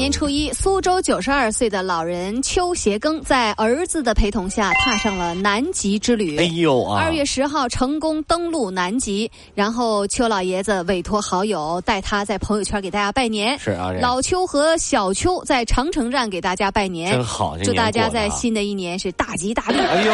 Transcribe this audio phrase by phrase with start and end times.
[0.00, 6.38] 大年初一，苏州九十二岁的老人邱协庚在儿子的陪同下踏上了南极之旅。
[6.38, 7.04] 哎呦啊！
[7.04, 13.58] 二月十号成功登陆南极，然后邱老爷子委托好友带他在朋友圈给大家拜年。
[13.58, 17.58] 是啊，老邱和小邱在长城站给大家拜年，真好！
[17.58, 19.78] 祝大家在新的一年是大吉大利。
[19.80, 20.12] 哎呦！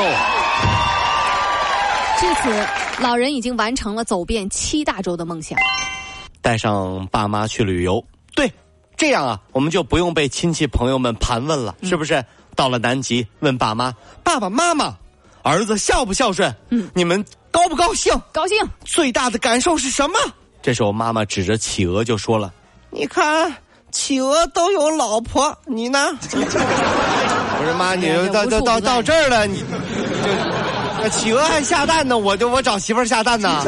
[2.18, 5.56] 至此，老人已经完成了走遍七大洲的梦想，
[6.42, 8.04] 带上爸妈去旅游。
[8.34, 8.50] 对。
[8.96, 12.24] 这样啊，我们就不用被亲戚朋友们盘问了，是不是？
[12.54, 14.94] 到了南极，问爸妈：“爸爸妈妈，
[15.42, 16.54] 儿子孝不孝顺？
[16.70, 18.12] 嗯，你们高不高兴？
[18.32, 18.56] 高兴。
[18.84, 20.18] 最大的感受是什么？”
[20.62, 22.50] 这时候，妈妈指着企鹅就说了
[22.88, 23.54] ：“你看，
[23.92, 29.62] 企鹅都有老婆，你呢？” 我说：“妈，你到到到到这儿了，你
[31.02, 33.62] 就企鹅还下蛋呢，我就我找媳妇儿下蛋呢。”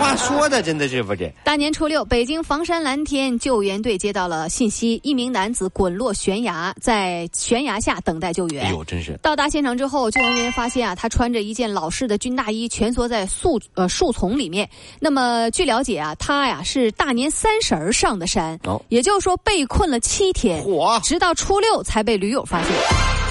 [0.00, 1.30] 话说的真的是不是？
[1.44, 8.64] 大年初六，北京房山蓝天救援队接到了信息，一名男子滚落悬崖，在悬崖下等待救援。
[8.64, 9.18] 哎呦，真是！
[9.22, 14.66] 到达现场之后，救援人员发现啊，他穿着一件老式的军大衣，蜷缩在树呃树丛里面。
[14.98, 20.98] 那么据了解啊，他呀是大年三十儿上的山，哦，也就是说被困了七天，嚯！
[21.02, 22.72] 直到初六才被驴友发现。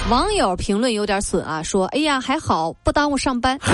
[0.08, 3.58] 网友评论有点损啊，说：“哎呀，还好不耽误上班。”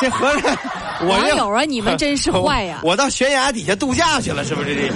[0.00, 0.56] 这合着。
[1.06, 2.80] 网友啊，你们真是坏呀！
[2.82, 4.74] 我到悬崖底下度假去了，是不是？
[4.74, 4.90] 这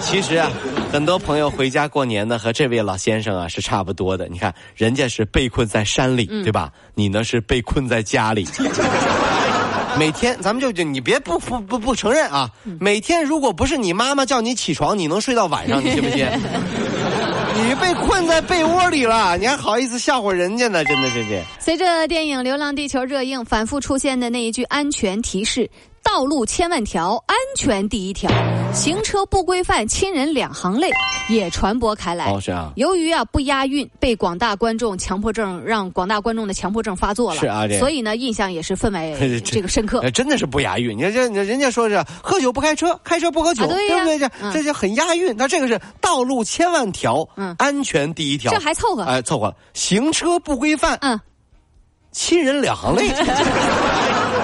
[0.00, 0.50] 其实啊，
[0.92, 4.28] 很多朋友回家过年呢，和这位老先生啊是差不多的。
[4.28, 6.70] 你看，人家是被困在山里，对吧？
[6.94, 8.46] 你呢是被困在家里。
[9.98, 12.48] 每天，咱们就就你别不不不不承认啊！
[12.78, 15.84] 每天如果不是你妈妈叫你起床，你能睡到晚上？
[15.84, 16.24] 你信不信？
[17.60, 20.84] 你被困在被窝里了，你还好意思笑话人家呢？
[20.84, 21.42] 真的是这。
[21.58, 25.68] 随着电影《流浪地球》热映，反复出现的那一句安全提示。
[26.10, 28.30] 道路千万条，安全第一条。
[28.72, 30.90] 行车不规范，亲人两行泪，
[31.28, 32.32] 也传播开来。
[32.32, 32.72] 哦，是啊。
[32.76, 37.40] 由于啊不押韵，被广大观众强迫症让广大观众的强迫症发作了。
[37.40, 40.10] 是啊，所以呢，印象也是分为 这个深刻。
[40.10, 40.96] 真的是不押韵。
[40.96, 44.18] 你看这，人家说是喝酒不开车，开车不喝酒，对不对？
[44.18, 45.36] 这这就很押韵。
[45.36, 48.50] 那这个是道路千万条，嗯，安全第一条。
[48.50, 49.02] 这还凑合？
[49.02, 49.54] 哎，凑合。
[49.74, 51.20] 行车不规范，嗯，
[52.12, 53.08] 亲人两行泪。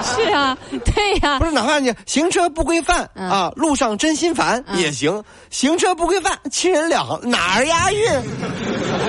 [0.04, 5.22] 是啊， 对呀，不是哪怕你行车不规范啊，路上真心烦也行。
[5.50, 8.04] 行车不规范，亲人两行哪儿押韵？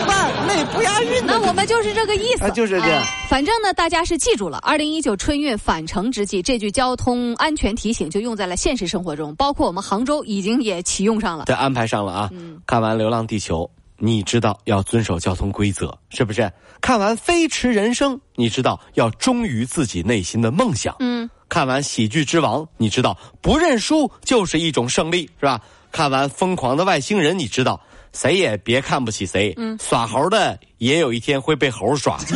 [0.08, 1.26] 慢，那不押韵。
[1.26, 3.04] 那我们就是这个意思，啊就是这样。
[3.28, 4.60] 反正呢，大家是记住了。
[4.62, 12.30] 二零一九春运返程之际，这句交通安全提醒就用在了现实生活中，包括我们杭州已经也启用上了，对，安排上了啊。
[12.68, 13.70] 看完《流浪地球》。
[13.98, 16.52] 你知道要遵守交通规则，是不是？
[16.82, 20.96] 看完《飞驰人生》，你知道要忠于自己内心的梦想。
[21.00, 21.30] 嗯。
[21.48, 25.62] 看完《喜剧之王》，你知道不认输就是一种胜利，是吧？
[25.92, 27.80] 看完《疯狂的外星人》，你知道
[28.12, 29.54] 谁也别看不起谁。
[29.58, 29.78] 嗯。
[29.82, 32.18] 耍猴的也有一天会被猴耍。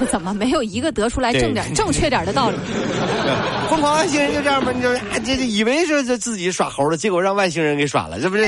[0.00, 2.56] 这怎么没有一个得出来正点、正确点的道理？
[3.72, 4.70] 疯狂外星人就这样吧？
[4.70, 4.94] 你就
[5.24, 8.44] 这这以为是这自己耍猴了，结果让外星人给耍了，这不是？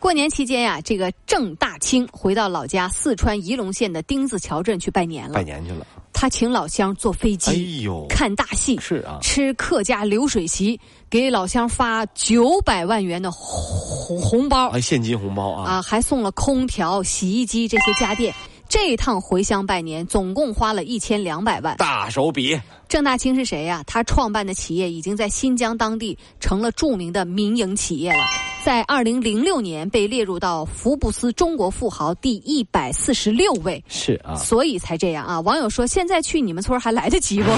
[0.00, 5.34] 过年期间呀，这个郑大清回到老家四川仪陇县的丁字桥镇去拜年了。
[5.34, 18.34] 拜年去了，他请老乡坐飞机，哎呦，看大戏是啊，吃客家流水席，给老乡发九百万元的红红包，啊，现金红包啊，啊，还送了空调、洗衣机这些家电。
[18.70, 22.56] 这一趟回乡拜年，总共花了一千两百万，大手笔。
[22.88, 23.82] 郑大清是谁呀？
[23.84, 28.24] 他创办的企业已经在新疆当地成了著名的民营企业了，
[28.64, 33.82] 在二零零六年被列入到福布斯中国富豪第一百四十六位。
[33.88, 35.40] 是啊，所以才这样啊。
[35.40, 37.50] 网友说，现在去你们村还来得及不？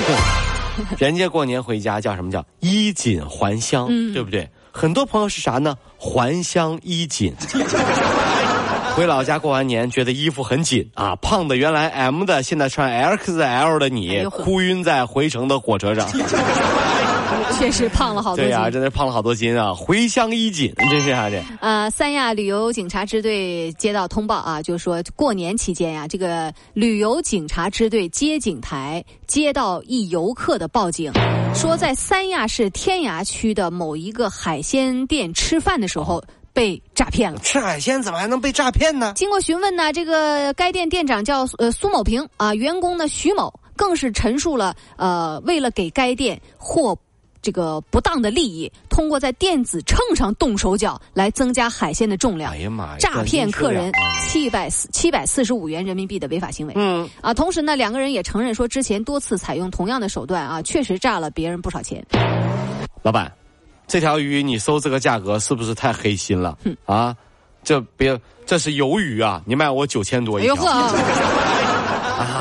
[0.97, 4.49] 人家过年回家叫什么叫衣锦还乡，对不对？
[4.71, 5.77] 很多朋友是啥呢？
[5.99, 7.35] 还乡衣锦。
[8.95, 16.07] 回老家过完年，觉得衣服很紧啊，胖的原来 M 的，现在穿 XL 的你，哭晕在回程的火车上。
[17.59, 18.45] 确实胖了好多。
[18.45, 19.73] 对呀，真的胖了好多斤啊！
[19.73, 21.43] 回乡衣锦，真是啊这。
[21.61, 31.11] 呃，三亚旅游警察支队接到通报啊，就是说过年期间呀，这个旅游警察支队接警台接到一游客的报警，
[31.55, 36.23] 说在三亚市天涯区的某一个海鲜店吃饭的时候。
[36.53, 37.39] 被诈骗了。
[37.41, 39.13] 吃海鲜怎么还能被诈骗呢？
[39.17, 46.97] 经过询问呢，这个该店店长叫呃苏某平啊，员工呢徐某更是陈述了呃，为了给该店获。
[47.45, 52.97] 这个不当的利益，通过在电子秤上动手脚来增加海鲜的重量，哎呀妈呀！
[53.01, 53.91] 诈骗客人
[54.21, 56.73] 七百四七百四十五元人民币的违法行为。
[56.77, 62.01] 嗯啊，同时呢，两个人也承认说，之前多次采用同样的手段啊，确实诈了别人不少钱。
[63.03, 63.33] 老板，
[63.93, 66.57] 这条鱼你收这个价格是不是太黑心了？
[66.87, 67.15] 啊，
[67.63, 70.55] 这别这是鱿鱼啊，你卖我九千多一条。
[70.65, 70.95] 啊，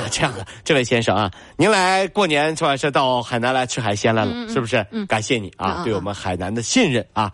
[0.10, 2.78] 这样的，这位先生啊，您来过年是吧？
[2.78, 4.82] 是到海南来吃海鲜来了，是不是？
[5.10, 7.30] 感谢你啊，对我们海南的信任啊。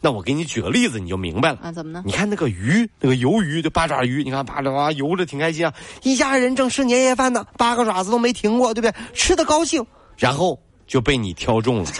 [0.00, 1.70] 那我给你举个例子，你就明白了啊？
[1.70, 2.02] 怎么呢？
[2.04, 5.72] 你看那个鱼，那个鱿鱼，这八爪鱼，你看八爪游着挺开心啊。
[6.02, 8.92] 一家人正吃年夜饭呢，八个爪子都没停过，对不对？
[9.14, 9.86] 吃的高兴，
[10.16, 11.90] 然后就被你挑中了，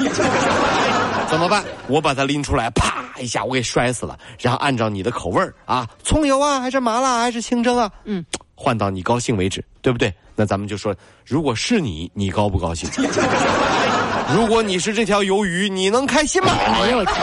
[1.30, 1.64] 怎么办？
[1.86, 4.18] 我把它拎出来，啪一下，我给摔死了。
[4.40, 7.90] 然后按照你的口味啊，葱油啊，还是麻辣，还是清蒸啊？
[8.04, 8.24] 嗯。
[8.54, 10.12] 换到你高兴为止，对不对？
[10.36, 10.94] 那咱们就说，
[11.24, 12.90] 如果是你，你高不高兴？
[14.34, 16.52] 如果你是这条鱿鱼，你能开心吗？
[16.52, 17.16] 哎呦我天！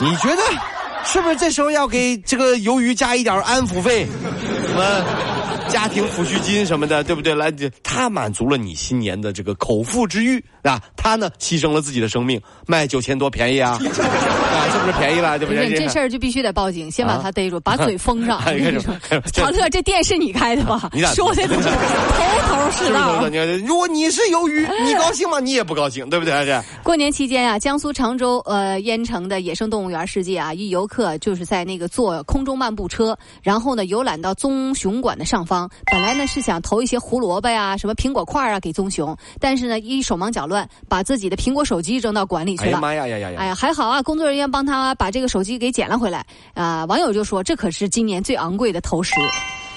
[0.00, 0.42] 你觉得
[1.04, 4.06] 是不是这时候要给这个鱿鱼加一点安抚费？
[4.68, 4.82] 什么
[5.74, 7.34] 家庭抚恤金什么的，对不对？
[7.34, 10.80] 来，他满足了你新年的这个口腹之欲啊！
[10.96, 13.76] 他呢，牺牲了自己的生命，卖九千多便宜啊！
[14.84, 15.38] 是不是便宜了？
[15.38, 15.74] 对不对？
[15.74, 18.38] 这事儿就必须得报警，先把他逮住，把嘴封上。
[19.32, 20.88] 长乐，这店是你开的吧？
[20.92, 21.46] 你咋说的？
[21.48, 21.54] 头
[22.48, 23.26] 头是道。
[23.66, 25.40] 如果你是鱿鱼，你高兴吗？
[25.40, 26.32] 你也不高兴，对不对？
[26.44, 35.70] 这过年期间啊，江苏常州呃淹城的野生动物园世界啊，一游客就是在那个坐空中漫步车，然后呢游览到棕熊馆的上方。
[35.90, 42.68] 本来呢是想投一些胡萝卜呀、什么苹果块啊给棕熊，但是呢一手忙脚乱，把自己的苹果手机扔到馆里去了。
[42.68, 43.30] 哎呀妈呀呀呀！
[43.38, 44.64] 哎呀，还好啊，工作人员帮。
[44.64, 46.24] 他把这个手机给捡了回来，
[46.54, 49.14] 啊，网友就说这可是今年最昂贵的投食。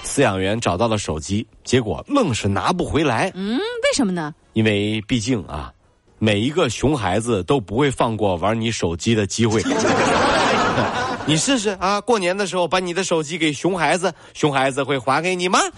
[0.05, 3.31] 饲养员找到了手机，结果愣是拿不回来。
[3.35, 4.33] 嗯，为什么呢？
[4.53, 5.71] 因为毕竟啊，
[6.17, 9.61] 每一个熊孩子都不会放过玩你手机的机会。
[11.27, 15.59] 你试试啊，过年的时候把你的手机给熊孩子，熊孩子会还给你吗？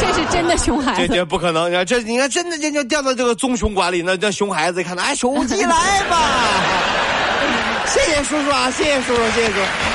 [0.00, 1.70] 这是真的熊孩子，这这不可能！
[1.84, 6.16] 这，你看真的这就掉到这个棕熊馆里，那那熊孩子一看，哎，手机来吧。
[7.90, 8.70] 谢谢叔叔啊！
[8.70, 9.87] 谢谢叔叔，谢谢叔。